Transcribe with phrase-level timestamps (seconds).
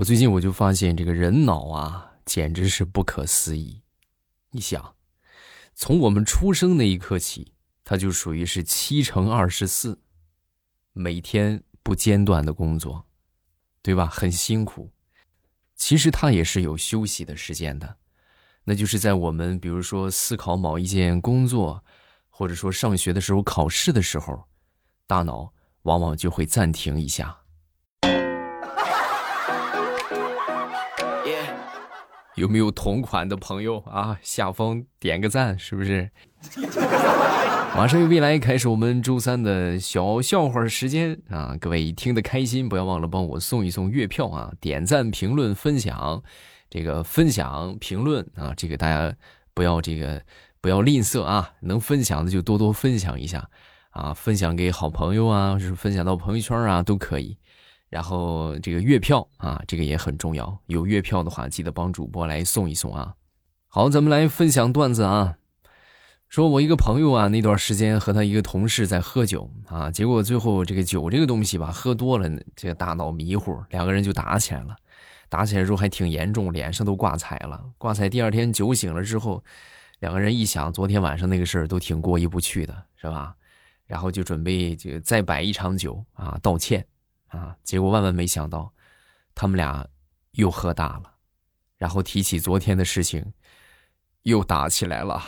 [0.00, 3.82] 我最近我就发现这个人脑啊，简直是不可思议。
[4.52, 4.94] 你想，
[5.74, 7.52] 从我们出生那一刻起，
[7.84, 10.00] 它就属于是七乘二十四，
[10.94, 13.04] 每天不间断的工作，
[13.82, 14.06] 对吧？
[14.06, 14.90] 很辛苦。
[15.76, 17.98] 其实它也是有休息的时间的，
[18.64, 21.84] 那就是在我们比如说思考某一件工作，
[22.30, 24.44] 或者说上学的时候考试的时候，
[25.06, 27.39] 大脑往往就会暂停一下。
[32.40, 34.18] 有没有同款的朋友啊？
[34.22, 36.10] 下方点个赞，是不是？
[37.76, 41.54] 马上由未来开始我们周三的小笑话时间啊！
[41.60, 44.50] 各位听得开心，不要忘了帮我送一送月票啊！
[44.58, 46.22] 点赞、评论、分享，
[46.70, 49.14] 这个分享、评论啊，这个大家
[49.52, 50.22] 不要这个
[50.62, 51.52] 不要吝啬啊！
[51.60, 53.46] 能分享的就多多分享一下
[53.90, 54.14] 啊！
[54.14, 57.36] 分享给好朋友啊，是分享到朋友圈啊，都可以。
[57.90, 60.58] 然后这个月票啊，这个也很重要。
[60.66, 63.14] 有月票的话，记得帮主播来送一送啊。
[63.68, 65.36] 好，咱们来分享段子啊。
[66.28, 74.76] 说我一个朋友啊，那段时间和他一个同事在喝酒啊，结果最后这个酒这个东西吧，喝多了，这个大脑迷糊，两个人就打起来了。
[75.28, 77.60] 打起来之后还挺严重，脸上都挂彩了。
[77.78, 79.42] 挂彩，第二天酒醒了之后，
[79.98, 83.34] 两个人一想，昨天晚上那个事儿都挺过意不去的，是吧？
[83.86, 86.86] 然后就准备就再摆一场酒啊，道歉。
[87.30, 87.56] 啊！
[87.64, 88.72] 结果万万没想到，
[89.34, 89.86] 他们俩
[90.32, 91.14] 又喝大了，
[91.76, 93.32] 然后提起昨天的事情，
[94.22, 95.20] 又打起来了。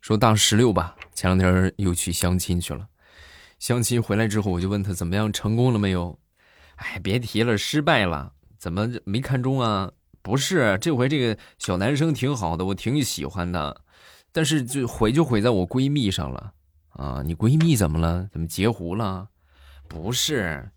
[0.00, 2.86] 说大石榴吧，前两天又去相亲去了，
[3.58, 6.18] 相亲回来之后，我就问他怎么样，成功了没有？
[6.76, 8.34] 哎，别提了，失败了。
[8.58, 9.90] 怎么没看中啊？
[10.24, 13.82] 不是这回这个小男生挺好的，我挺喜欢的，
[14.32, 16.54] 但是就毁就毁在我闺蜜上了
[16.88, 17.20] 啊！
[17.22, 18.26] 你闺蜜怎么了？
[18.32, 19.28] 怎么截胡了？
[19.86, 20.70] 不是，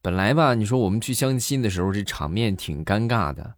[0.00, 3.54] 本来吧，你说我们去相亲的时候，这场面挺尴尬的。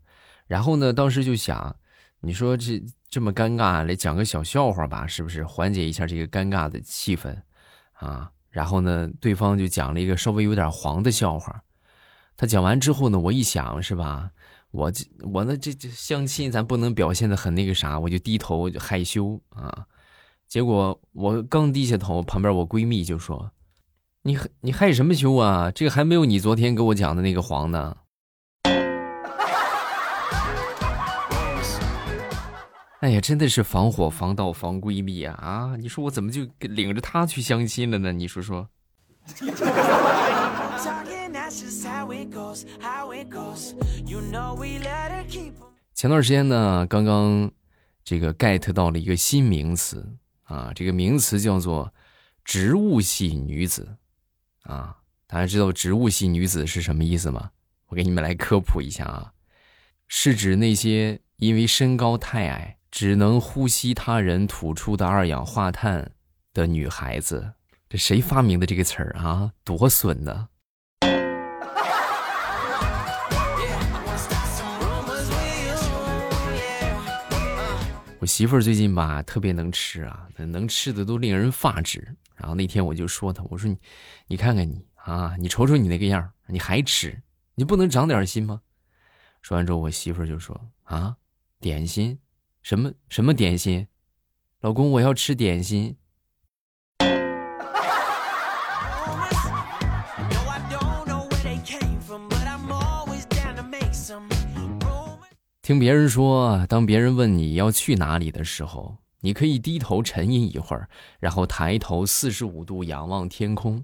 [0.47, 1.77] 然后呢，当时就想，
[2.21, 7.37] 你说这这么尴尬，来讲个小笑话吧，是不是缓解一下这个尴尬的气氛
[7.93, 8.31] 啊？
[8.49, 11.62] 然后呢，对方就讲了一个稍微有点黄的笑话。
[12.34, 14.31] 他讲完之后呢，我一想，是吧？
[14.74, 19.86] 我这我那这这相亲，咱不能表现的很那个啥，我就低头就害羞啊。
[20.48, 23.48] 结果我刚低下头，旁边我闺蜜就说
[24.22, 25.70] ：“你你害什么羞啊？
[25.70, 27.96] 这个还没有你昨天给我讲的那个黄呢。”
[32.98, 35.34] 哎呀，真的是防火防盗防闺蜜啊！
[35.41, 38.10] 啊，你说我怎么就领着她去相亲了呢？
[38.10, 38.68] 你说说。
[45.95, 47.50] 前段时间呢，刚刚
[48.05, 50.06] 这个 get 到了一个新名词
[50.43, 51.91] 啊，这个名词叫做
[52.45, 53.97] “植物系女子”
[54.65, 54.99] 啊。
[55.27, 57.51] 大家知道“植物系女子”是什么意思吗？
[57.87, 59.33] 我给你们来科普一下啊，
[60.06, 66.12] 是指那些因为身高太矮，只能呼吸他人吐出的二氧化碳
[66.53, 67.55] 的女孩子。
[67.89, 69.53] 这谁发明的这个词儿啊？
[69.65, 70.49] 多损呢！
[78.24, 82.16] 我媳妇儿最近吧特别能吃啊，能吃的都令人发指。
[82.34, 83.76] 然后那天我就说她，我说你，
[84.28, 87.22] 你看看你啊，你瞅瞅你那个样你还吃，
[87.54, 88.62] 你不能长点心吗？
[89.42, 91.16] 说完之后，我媳妇儿就说啊，
[91.60, 92.18] 点心，
[92.62, 93.86] 什么什么点心？
[94.60, 95.94] 老公，我要吃点心。
[105.64, 113.82] 听别人说，当别人问你要去哪里的时候，你可以低头沉吟一会儿，然后抬头四十五度仰望天空，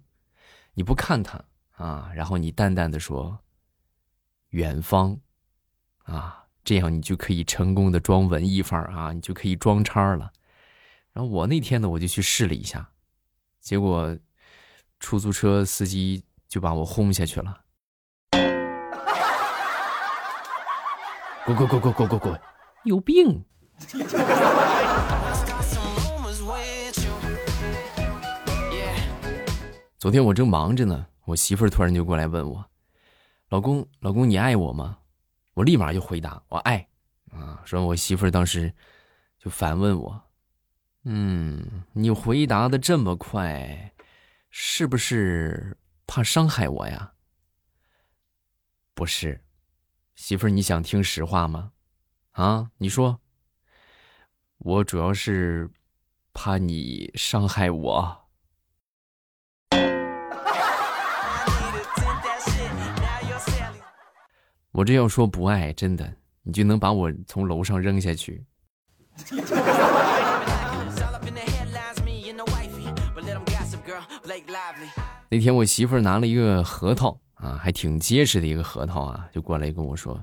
[0.74, 3.38] 你不看他啊，然后你淡淡的说
[4.50, 5.19] ：“远方。”
[6.04, 10.30] 啊，这样你就可以成功的装文艺范儿啊，你就可以装叉了。
[11.14, 12.90] 然后我那天呢，我就去试了一下，
[13.58, 14.19] 结果
[14.99, 17.62] 出租车司机就把我轰下去了。
[21.46, 22.40] 滚滚滚滚滚滚滚！
[22.84, 23.44] 有病！
[29.98, 32.64] 昨天我正忙着呢，我媳妇儿突然就过来问我
[33.48, 34.98] ：“老公，老公，你爱我吗？”
[35.54, 36.87] 我立马就回答：“我爱。”
[37.32, 38.72] 啊，说我媳妇儿当时
[39.38, 40.22] 就反问我
[41.04, 43.93] ：“嗯，你回答的这么快，
[44.50, 47.12] 是不是怕伤害我呀？”
[48.94, 49.43] 不是。
[50.20, 51.72] 媳妇儿，你想听实话吗？
[52.32, 53.19] 啊，你说。
[54.58, 55.70] 我主要是
[56.34, 58.28] 怕你伤害我。
[64.72, 68.44] 我这要说不爱，真的，你就能把我从楼上扔下去。
[75.31, 80.22] 那天我媳妇儿拿了一个核桃啊，还挺结实的一个核桃啊，就过来跟我说：“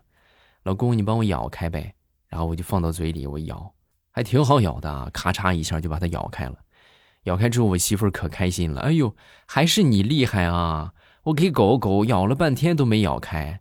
[0.63, 1.93] 老公，你帮我咬开呗。”
[2.29, 3.73] 然后我就放到嘴里，我咬，
[4.11, 6.55] 还挺好咬的啊，咔嚓一下就把它咬开了。
[7.23, 9.15] 咬开之后，我媳妇儿可开心了，哎呦，
[9.45, 10.93] 还是你厉害啊！
[11.23, 13.59] 我给狗狗咬了半天都没咬开。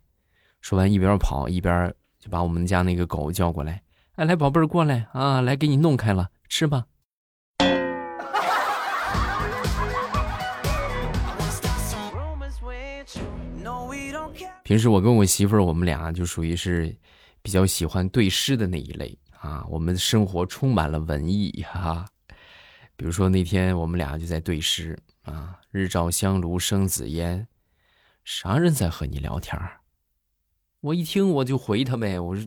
[0.61, 3.81] 说完一边跑一边就把我们家那个狗叫过来，
[4.15, 6.85] 哎，来宝贝儿过来啊，来给你弄开了，吃吧。
[14.67, 16.93] 平时我跟我媳妇儿，我们俩就属于是
[17.41, 19.65] 比较喜欢对诗的那一类啊。
[19.69, 22.05] 我们生活充满了文艺哈。
[22.97, 27.47] 比如说那天我们俩就在对诗啊，“日照香炉生紫烟”，
[28.25, 29.79] 啥人在和你聊天儿
[30.81, 32.45] 我一听我就回他呗，我说：“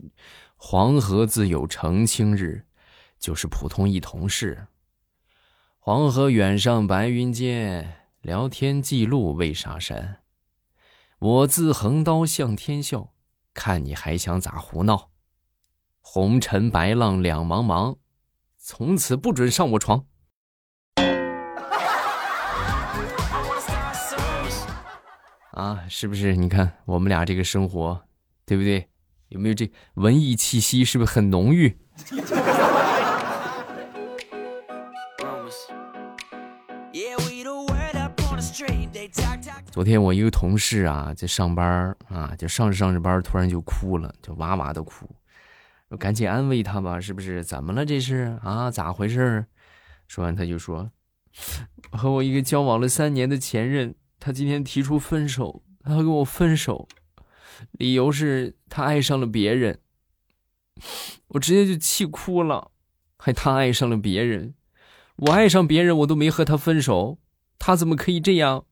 [0.55, 2.63] 黄河自有澄清日，
[3.17, 4.67] 就是普通一同事。
[5.79, 10.19] 黄河远上白云间，聊天记录为啥删？”
[11.21, 13.13] 我自横刀向天笑，
[13.53, 15.11] 看你还想咋胡闹？
[15.99, 17.99] 红尘白浪两茫茫，
[18.57, 20.03] 从此不准上我床。
[25.51, 26.35] 啊，是不是？
[26.35, 28.03] 你看我们俩这个生活，
[28.43, 28.89] 对不对？
[29.27, 30.83] 有没有这文艺气息？
[30.83, 31.77] 是不是很浓郁？
[39.81, 45.09] 昨天我一个同事啊，在上班啊，就上着上着班，突然就哭了，就哇哇的哭。
[45.87, 47.43] 我赶紧安慰他吧，是不是？
[47.43, 47.83] 怎么了？
[47.83, 48.69] 这是啊？
[48.69, 49.43] 咋回事？
[50.07, 50.91] 说完他就说
[51.91, 56.87] ：“和我一个交往了三年的前任，他今天提出分手，他要跟我分手，
[57.71, 59.79] 理由是他爱上了别人。”
[61.29, 62.69] 我直接就气哭了，
[63.17, 64.53] 还他爱上了别人，
[65.15, 67.17] 我爱上别人我都没和他分手，
[67.57, 68.65] 他怎么可以这样？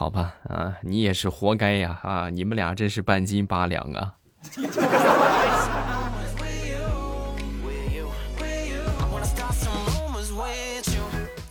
[0.00, 2.00] 好吧，啊，你也是活该呀！
[2.02, 4.14] 啊，你们俩真是半斤八两啊！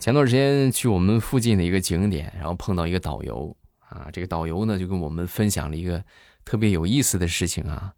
[0.00, 3.56] 前段时间去我们附近的一个景点，然后碰到一个导游
[3.88, 6.02] 啊，这个导游呢就跟我们分享了一个
[6.44, 7.94] 特别有意思的事情啊，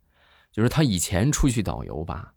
[0.53, 2.35] 就是他以前出去导游吧，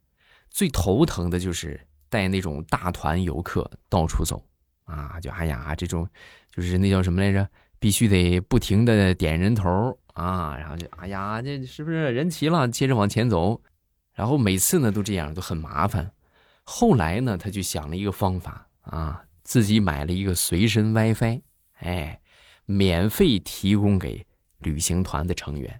[0.49, 4.41] 最头疼的就是带那种大团游客到处走
[4.85, 6.07] 啊，就哎呀，这种
[6.49, 7.45] 就是那叫什么来着？
[7.85, 12.67] 必须得不停的点人头啊，然后就哎呀，这是不是人齐了？
[12.67, 13.61] 接着往前走，
[14.15, 16.11] 然后每次呢都这样，都很麻烦。
[16.63, 21.43] 后来呢，他就想了一个方法啊，自己买了一个随身 WiFi，
[21.75, 22.19] 哎，
[22.65, 24.25] 免费提供给
[24.57, 25.79] 旅行团的成员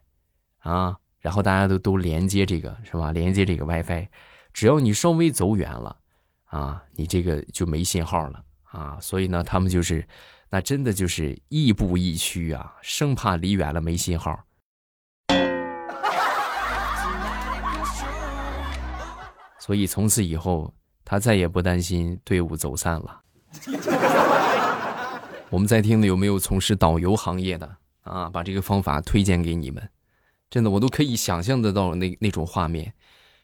[0.60, 3.12] 啊，然后大家都都连接这个是吧？
[3.12, 4.08] 连接这个 WiFi，
[4.54, 5.98] 只要你稍微走远了
[6.44, 10.08] 啊，你这个就没信号了啊，所以呢，他们就是。
[10.50, 14.40] 那真的就是亦步亦趋啊，生怕离远了没信号。
[19.60, 20.74] 所以从此以后，
[21.04, 23.22] 他再也不担心队伍走散了。
[25.50, 28.30] 我们在听的有没有从事导游行业的啊？
[28.30, 29.90] 把这个方法推荐给你们。
[30.50, 32.94] 真的，我都可以想象得到那那种画面，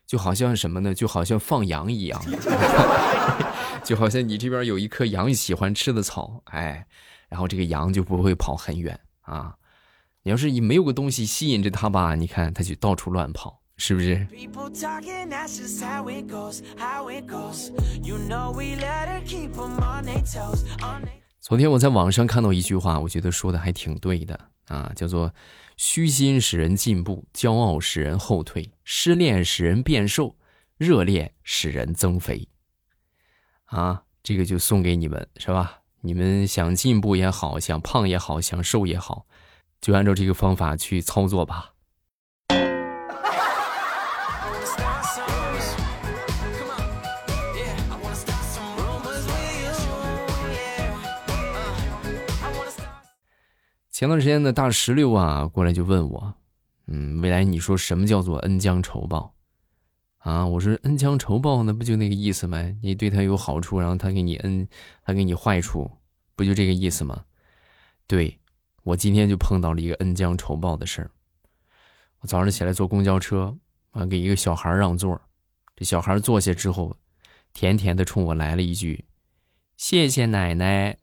[0.05, 0.93] 就好像什么呢？
[0.93, 2.21] 就好像放羊一样。
[3.83, 6.85] 就好像你这边有一棵羊喜欢吃的草，哎，
[7.27, 9.55] 然后这个羊就不会跑很远啊。
[10.23, 14.27] 你要是你没有个东西吸引着它吧，你看它就到处乱跑，是不是？
[21.39, 25.33] 昨天我在网上看到一句话，我觉得说的还挺对的啊，叫做
[25.75, 30.37] “虚心使人进步，骄傲使人后退，失恋使人变瘦，
[30.77, 32.47] 热恋使人增肥。”
[33.71, 35.79] 啊，这个就送给你们，是吧？
[36.01, 39.25] 你们想进步也好，想胖也好，想瘦也好，
[39.79, 41.69] 就按照这个方法去操作吧。
[53.89, 56.33] 前段时间的大石榴啊，过来就问我，
[56.87, 59.33] 嗯，未来你说什么叫做恩将仇报？
[60.21, 62.57] 啊，我说恩将仇报，那不就那个意思吗？
[62.81, 64.67] 你对他有好处，然后他给你恩，
[65.03, 65.89] 他给你坏处，
[66.35, 67.25] 不就这个意思吗？
[68.05, 68.39] 对，
[68.83, 71.09] 我今天就碰到了一个恩将仇报的事儿。
[72.19, 73.57] 我早上起来坐公交车，
[73.91, 75.19] 啊，给一个小孩让座。
[75.75, 76.95] 这小孩坐下之后，
[77.51, 79.05] 甜甜的冲我来了一句
[79.75, 80.97] ：“谢谢奶奶。”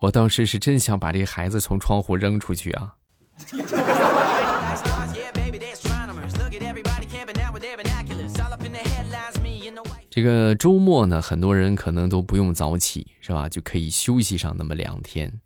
[0.00, 2.96] 我当时是真想把这孩子从窗户扔出去啊！
[10.10, 13.48] 这个周末呢，很多人可能都不用早起，是吧？
[13.48, 15.40] 就可以休息上那么两天，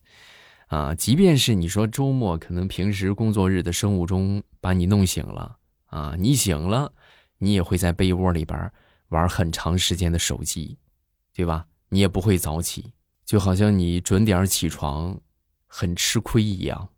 [0.68, 5.56] 啊，即便是你说周末，可能平时工作日的生物钟把你弄醒了，
[5.86, 6.92] 啊，你醒了，
[7.38, 8.72] 你也会在被窝里边
[9.08, 10.78] 玩很长时间的手机，
[11.34, 11.66] 对吧？
[11.90, 12.92] 你也不会早起。
[13.26, 15.20] 就好像你准点起床，
[15.66, 16.88] 很吃亏一样。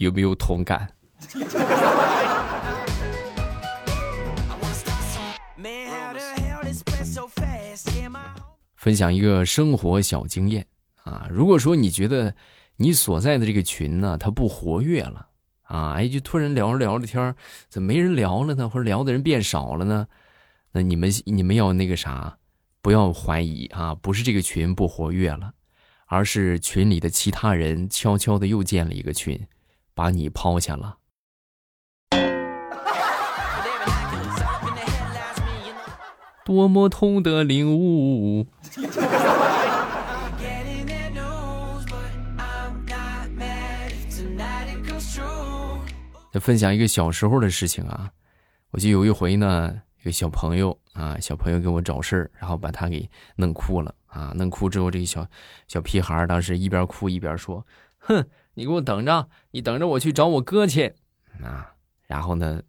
[0.00, 0.90] 有没有同感？
[8.76, 10.66] 分享一个生活小经验
[11.04, 11.28] 啊！
[11.30, 12.34] 如果说你觉得
[12.76, 15.28] 你所在的这个群呢，它不活跃了
[15.64, 17.34] 啊，哎，就突然聊着聊着天
[17.68, 18.70] 怎么没人聊了呢？
[18.70, 20.08] 或者聊的人变少了呢？
[20.72, 22.38] 那你们你们要那个啥，
[22.80, 25.52] 不要怀疑啊，不是这个群不活跃了，
[26.06, 29.38] 而是群里的其他人悄悄的又建了一个群，
[30.00, 30.96] 把你抛下了。
[36.42, 38.46] 多么痛的领悟！
[46.32, 48.10] 再分享一个小时候的事情啊，
[48.70, 49.82] 我就有一回呢。
[50.00, 54.32] 一个小朋友啊，小朋友给我找事儿，然后把他给弄哭了啊！
[54.34, 55.28] 弄哭之后，这个小
[55.68, 57.62] 小屁孩当时一边哭一边说
[58.00, 58.26] ：“哼，
[58.60, 60.94] 你给我等着，你等着我去找我哥去
[61.42, 61.72] 啊！”
[62.06, 62.62] 然后呢，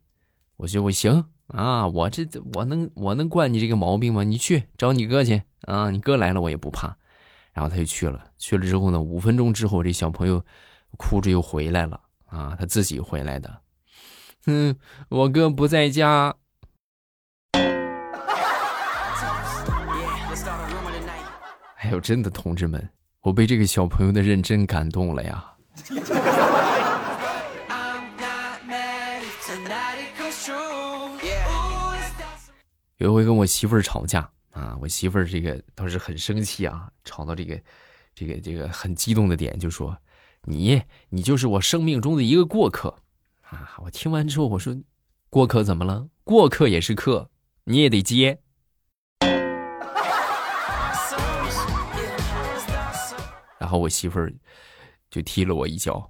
[0.55, 4.23] 我说：“我行啊，我这我能我能惯你这个毛病吗？
[4.23, 5.89] 你去找你哥去啊！
[5.89, 6.95] 你哥来了我也不怕。”
[7.51, 10.41] 然后他就去了，去了之后呢，五分钟之后，这小朋友
[10.95, 12.55] 哭着又回来了啊！
[12.57, 13.61] 他自己回来的，
[14.45, 14.73] 嗯，
[15.09, 16.33] 我哥不在家。
[21.79, 22.89] 哎呦真的同志们，
[23.23, 25.51] 我被这个小朋友的认真感动了呀！
[32.97, 37.59] 有一回跟我媳妇儿吵架啊，我媳妇儿这个当时很生气啊，吵到这个
[38.13, 39.97] 这个这个很激动的点，就说
[40.45, 42.95] ：“你你就是我生命中的一个过客
[43.49, 44.75] 啊！”我听完之后我说
[45.31, 46.07] ：“过客怎么了？
[46.23, 47.29] 过客也是客，
[47.63, 48.39] 你也得接。
[53.57, 54.31] ”然后我媳妇儿
[55.11, 56.09] 就踢了我一脚。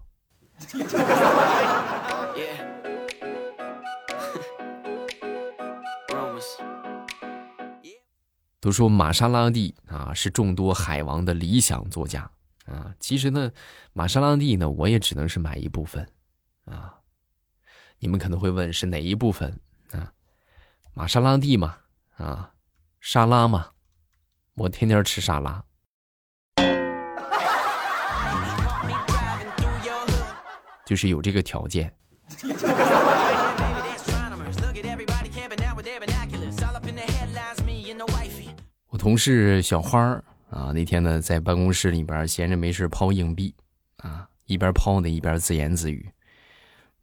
[8.60, 12.30] 都说玛莎拉蒂啊是众多海王的理想作家
[12.66, 13.52] 啊，其实呢，
[13.92, 16.08] 玛莎拉蒂呢我也只能是买一部分
[16.66, 17.00] 啊。
[17.98, 19.60] 你们可能会问是哪一部分
[19.92, 20.14] 啊？
[20.94, 21.76] 玛莎拉蒂嘛
[22.18, 22.54] 啊，
[23.00, 23.72] 沙拉嘛，
[24.54, 25.66] 我天天吃沙拉。
[30.92, 31.90] 就是有这个条件。
[38.88, 43.56] 我同事小花儿啊，那天呢在办公室里边闲着没事抛硬币
[44.00, 46.12] 啊，一边抛呢一边自言自语：“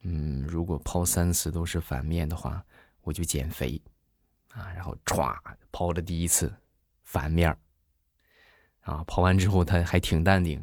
[0.05, 2.63] 嗯，如果抛三次都是反面的话，
[3.01, 3.81] 我就减肥
[4.53, 5.35] 啊。”然后歘
[5.73, 6.55] 抛了第一次
[7.05, 7.57] 反面
[8.83, 10.63] 啊，抛完之后他还挺淡定，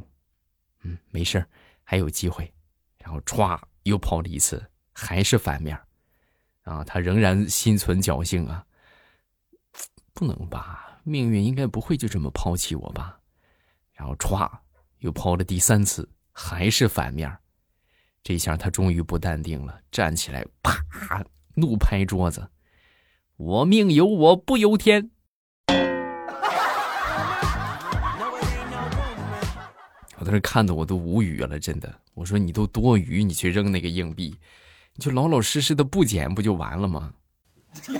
[0.83, 1.43] 嗯，没事
[1.83, 2.51] 还有机会。
[3.05, 5.79] 然后歘，又抛了一次，还是反面
[6.63, 6.83] 啊！
[6.83, 8.65] 他仍然心存侥幸啊，
[10.11, 10.99] 不能吧？
[11.03, 13.19] 命运应该不会就这么抛弃我吧？
[13.93, 14.49] 然后歘，
[15.01, 17.31] 又抛了第三次，还是反面
[18.23, 20.83] 这下他终于不淡定了，站起来，啪，
[21.53, 22.49] 怒拍桌子
[23.37, 25.11] ：“我命由我不由天！”
[30.17, 32.01] 我当时看的我都无语了，真的。
[32.15, 34.33] 我说你都多余，你去扔那个硬币，
[34.95, 37.13] 你就老老实实的不捡不就完了吗？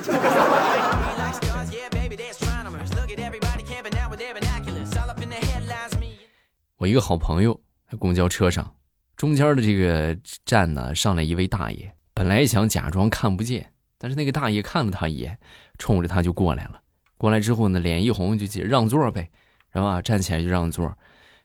[6.77, 7.60] 我一个好朋友
[7.91, 8.74] 在公交车上，
[9.17, 15.38] 中间的这个站呢，上来一位大爷，本来想假装看不见，但是那个大爷看了他一眼，
[15.77, 16.81] 冲着他就过来了。
[17.17, 19.29] 过来之后呢，脸一红就让座呗，
[19.74, 20.01] 是吧？
[20.01, 20.98] 站起来就让座，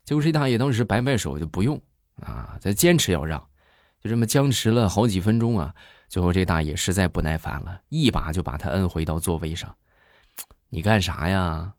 [0.04, 1.80] 结果这大爷当时摆摆手就不用。
[2.20, 3.40] 啊，在坚持要让，
[4.00, 5.74] 就这么僵持了好几分钟啊！
[6.08, 9.76] 最后这大爷实在不耐烦了，一把就把他摁回到座位上。
[10.68, 11.74] 你干啥呀？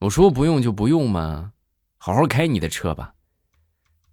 [0.00, 1.52] 我说不用就不用嘛，
[1.96, 3.14] 好好开你的车吧，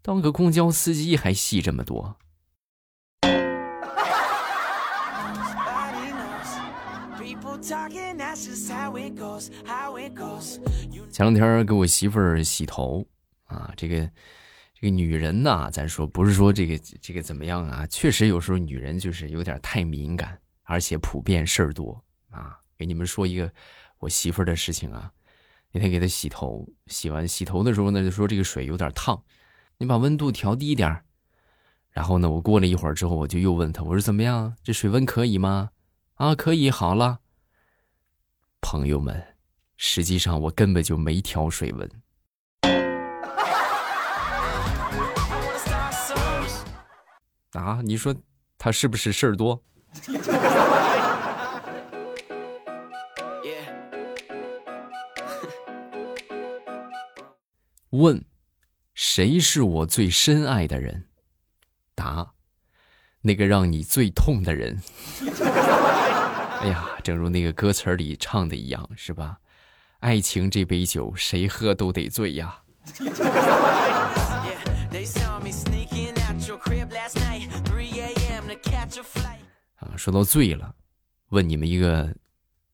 [0.02, 2.16] 当个公交司机还戏这么多。
[11.12, 13.06] 前两天给我媳妇儿洗头
[13.46, 14.10] 啊，这个
[14.80, 22.58] 这个女人呐，咱说不是说这个这个怎么样啊，确实有时候女人就是有点太敏感，而且普遍事儿多啊。
[22.78, 23.52] 给你们说一个
[23.98, 25.12] 我媳妇儿的事情啊，
[25.74, 29.22] 那天给她洗头，洗完洗头的时候呢，就说这个水有点烫，
[29.78, 31.04] 你把温度调低点儿。
[31.92, 35.72] 然后呢，我过了一会儿之后，我就又问她，我说怎么样，这水温可以吗？
[36.14, 37.20] 啊，可以，好了。
[38.62, 39.36] 朋友们，
[39.76, 41.90] 实际上我根本就没调水温。
[47.54, 48.16] 啊，你说
[48.58, 49.64] 他是不是事儿多？
[57.92, 58.24] 问：
[58.94, 61.06] 谁是我最深爱的人？
[61.96, 62.34] 答：
[63.22, 64.80] 那个让你最痛的人。
[66.62, 69.40] 哎呀，正如那个歌词里唱的一样，是吧？
[70.02, 72.62] 爱情这杯酒，谁喝都得醉呀。
[79.80, 80.76] 啊，说到醉了，
[81.30, 82.16] 问你们一个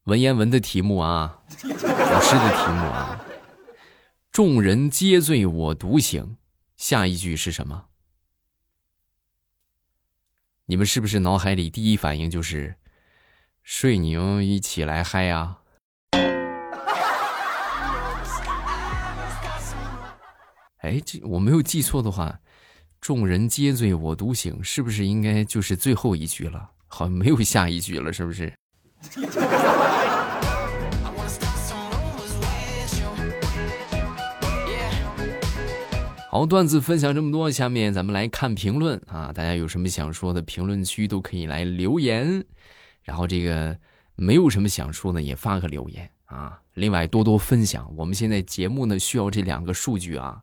[0.05, 3.25] 文言文的题目啊，古诗的题目啊。
[4.31, 6.38] 众人皆醉我独醒，
[6.75, 7.85] 下一句是什么？
[10.65, 12.75] 你们是不是脑海里第一反应就是？
[13.62, 15.57] 睡牛一起来嗨呀！
[20.81, 22.41] 哎，这我没有记错的话
[23.01, 26.74] ，“众人皆醉我独醒”是不是应该就是最后一句了？
[26.95, 28.53] 好像没有下一句了，是不是？
[36.31, 39.34] 好，段子分享这么多，下面咱们来看评论啊！
[39.34, 42.41] 大家有什么想说的，评论区都可以来留言。
[43.03, 43.77] 然后这个
[44.15, 46.58] 没有什么想说的，也发个留言啊！
[46.75, 47.93] 另外多多分享。
[47.97, 50.41] 我们现在节目呢需要这两个数据啊。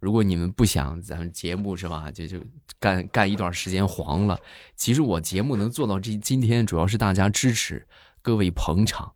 [0.00, 2.40] 如果你们不想咱们节目是吧，就就
[2.78, 4.36] 干干一段时间黄了。
[4.74, 7.86] 其实我节目能做到这今天，主要是大家支持，
[8.22, 9.12] 各位捧场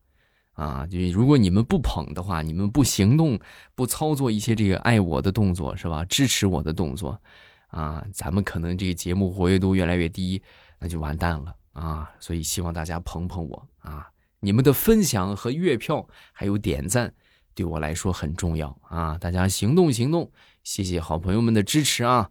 [0.52, 0.86] 啊。
[0.86, 3.38] 就如果你们不捧的话，你们不行动，
[3.74, 6.04] 不操作一些这个爱我的动作是吧？
[6.04, 7.20] 支持我的动作
[7.68, 10.40] 啊，咱们可能这个节目活跃度越来越低，
[10.78, 11.56] 那就完蛋了。
[11.72, 14.08] 啊，所以希望大家捧捧我啊！
[14.38, 17.12] 你们的分享和月票还有点赞，
[17.54, 19.16] 对我来说很重要啊！
[19.18, 20.30] 大家行动行动，
[20.62, 22.30] 谢谢好朋友们的支持啊！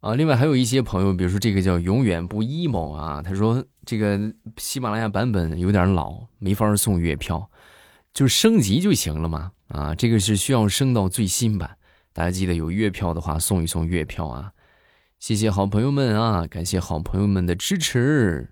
[0.00, 4.20] 啊，另外还有一些朋友，比如说这个叫永远不 emo 啊，他说这个
[4.56, 7.50] 喜马拉雅版本有点老，没法送月票，
[8.14, 9.50] 就升级就行了嘛！
[9.68, 11.76] 啊，这个是需要升到最新版，
[12.12, 14.52] 大家记得有月票的话送一送月票啊！
[15.18, 18.50] 谢谢好朋友们啊，感谢好朋友们的支持。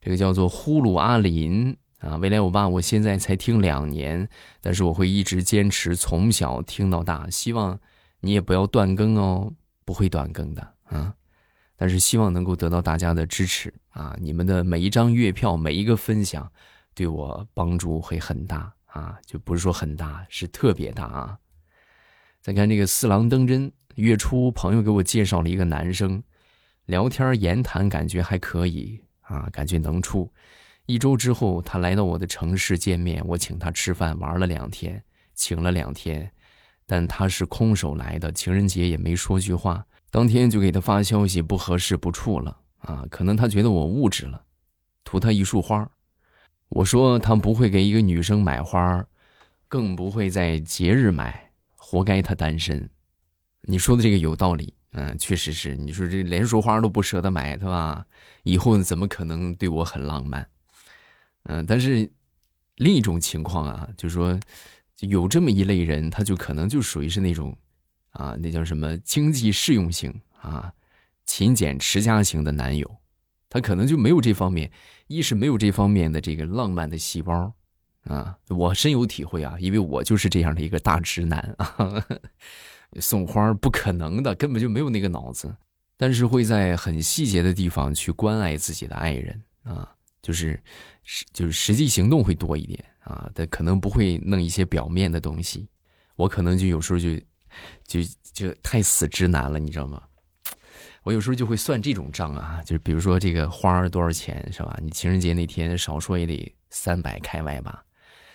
[0.00, 4.28] 这个叫做呼噜阿林啊，未来我爸，我现在才听两年，
[4.60, 7.28] 但是我会一直坚持，从小听到大。
[7.30, 7.78] 希望
[8.20, 9.52] 你也不要断更哦，
[9.84, 11.14] 不会断更的啊。
[11.76, 16.50] 但是希望能够得到大家的支持啊，你们的每一张月票，每一个分享，
[16.94, 21.38] 对我帮助会很大啊，就不是说很大，是特别大啊。
[22.40, 26.22] 再看这个四郎登真，月初朋友给我介绍了一个男生，
[26.86, 29.00] 聊天言谈感觉还可以。
[29.20, 30.28] 啊，感觉能处。
[30.90, 35.00] 一周之后，他来到我的城市见面，我请他吃饭，玩了两天，
[35.34, 36.28] 请了两天，
[36.84, 39.86] 但他是空手来的，情人节也没说句话。
[40.10, 42.56] 当天就给他发消息，不合适，不处了。
[42.78, 44.42] 啊，可能他觉得我物质了，
[45.04, 45.88] 图他一束花。
[46.70, 49.06] 我说他不会给一个女生买花，
[49.68, 52.90] 更不会在节日买，活该他单身。
[53.62, 54.74] 你说的这个有道理。
[54.92, 55.76] 嗯，确实是。
[55.76, 58.04] 你说这连束花都不舍得买，对吧？
[58.42, 60.44] 以后怎么可能对我很浪漫？
[61.44, 62.10] 嗯，但是
[62.76, 64.38] 另一种情况啊，就是说
[65.00, 67.56] 有这么一类人，他就可能就属于是那种
[68.10, 70.72] 啊，那叫什么经济适用型啊，
[71.26, 72.90] 勤俭持家型的男友，
[73.48, 74.70] 他可能就没有这方面，
[75.06, 77.52] 一是没有这方面的这个浪漫的细胞
[78.04, 78.36] 啊。
[78.48, 82.06] 我深有体会啊，因为我就是这样的一个大直男啊。
[82.98, 85.54] 送花不可能的，根本就没有那个脑子，
[85.96, 90.60] 但是会在很细节的地方去关爱自己的爱人啊，就是
[91.02, 95.68] 实就是实际行动会多一点啊，但可能不会弄一些表面的东西。
[96.16, 97.16] 我可能就有时候就
[97.84, 98.00] 就
[98.32, 100.02] 就太死直男了，你知道吗？
[101.02, 104.78] 我有时候就会算这种账啊，就是比如说这个花多少钱是吧？
[104.82, 107.82] 你情人节那天少说也得三百开外吧，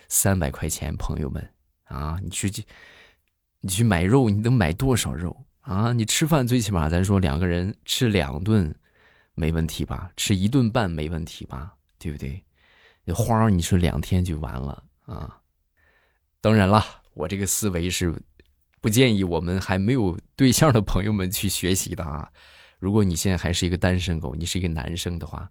[0.10, 1.48] 三百块钱，朋友们
[1.84, 2.20] 啊！
[2.24, 2.52] 你去，
[3.62, 5.94] 你去买肉，你能买多少肉啊？
[5.94, 8.74] 你吃饭最起码咱说两个人吃两顿，
[9.36, 10.10] 没问题吧？
[10.18, 11.75] 吃一顿半没问题吧？
[12.06, 12.40] 对不对？
[13.04, 15.42] 那花你说两天就完了啊！
[16.40, 18.14] 当然了，我这个思维是
[18.80, 22.32] 不建议我们还没有对象的朋友们去学习的啊。
[22.78, 25.50] 如果你现在还是一个单身狗，你是一个男生的话，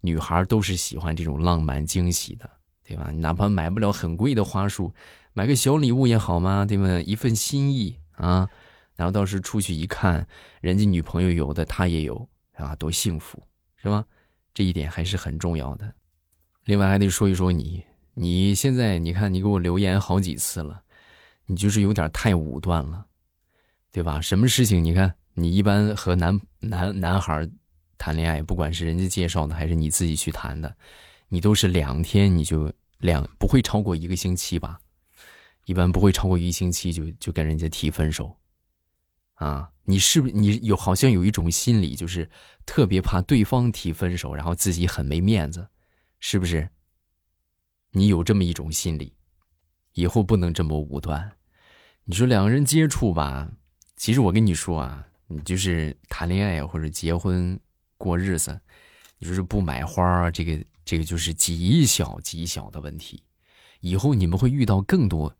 [0.00, 2.48] 女孩都是喜欢这种浪漫惊喜的，
[2.82, 3.10] 对吧？
[3.10, 4.94] 哪怕买不了很贵的花束，
[5.34, 6.98] 买个小礼物也好嘛，对吧？
[7.02, 8.48] 一份心意啊，
[8.96, 10.26] 然后到时出去一看，
[10.62, 13.42] 人家女朋友有的，他也有，啊，多幸福，
[13.76, 14.02] 是吧？
[14.52, 15.92] 这一点还是很重要的。
[16.64, 17.82] 另外还得说一说你，
[18.14, 20.82] 你现在你看你给我留言好几次了，
[21.46, 23.06] 你就是有点太武断了，
[23.90, 24.20] 对吧？
[24.20, 25.14] 什么事情你看？
[25.34, 27.48] 你一般和男男男孩
[27.96, 30.74] 谈恋爱，不管是人家介绍的还是你自己去谈的，
[31.28, 34.78] 你都是两天你就两不会超过一个星期吧？
[35.66, 38.36] 一般不会超过一星期就就跟人家提分手，
[39.40, 39.68] 啊？
[39.84, 42.30] 你是不是你有好像有一种心理，就是
[42.64, 45.68] 特别怕对方提分手，然后自己很没面子，
[46.20, 46.70] 是不是？
[47.90, 49.14] 你有这么一种心理，
[49.94, 51.32] 以后不能这么武断。
[52.04, 53.50] 你说两个人接触吧，
[53.96, 55.06] 其实我跟你说啊。
[55.32, 57.56] 你就是谈恋爱或者结婚
[57.96, 58.60] 过日子，
[59.16, 63.22] 你说是不买花这个这个就是极小极小的问题。
[63.78, 65.32] 以后你们会遇到更多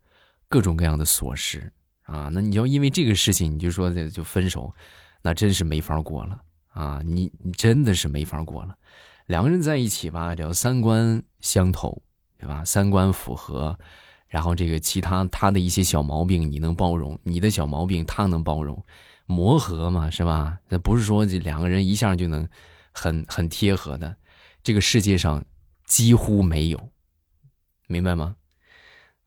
[0.49, 1.73] 各种各样的琐事
[2.11, 2.29] 啊！
[2.33, 4.75] 那你要因为这个事情你就说这就分手，
[5.23, 6.41] 那真是没法过了
[6.73, 7.01] 啊！
[7.05, 8.77] 你你真的是没法过了。
[9.27, 12.03] 两个人在一起吧，只要三观相投，
[12.37, 12.65] 对吧？
[12.65, 13.79] 三观符合，
[14.27, 18.85] 然后这个其他他的一些小毛病你能包容，你的小毛病他能包容。
[19.27, 20.59] 磨合嘛，是吧？
[20.69, 22.49] 那不是说这两个人一下就能
[22.91, 24.17] 很很贴合的，
[24.65, 25.45] 这个世界上
[25.85, 26.91] 几乎没有，
[27.87, 28.35] 明白吗？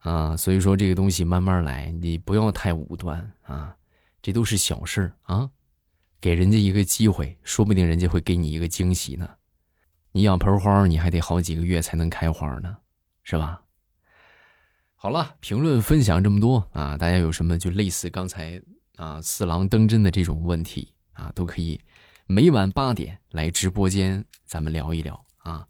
[0.03, 3.75] 啊，所以说这个东西慢慢来，你不要太武断啊，
[4.21, 5.49] 这都是小事啊，
[6.21, 9.29] 给人家一个机会，说不定人家会给你一个惊喜呢。
[10.11, 12.77] 你养盆花，你还得好几个月才能开花呢，
[13.23, 13.63] 是吧？
[14.95, 18.61] 好了，评论分享这么多啊，大家有什么就类似刚才。
[18.95, 21.81] 啊，四郎登真的这种问题啊，都可以
[22.27, 25.67] 每晚八点来直播间，咱们聊一聊啊！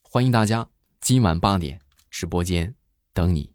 [0.00, 0.64] 欢迎大家
[1.00, 2.72] 今晚八点直播间
[3.12, 3.52] 等你。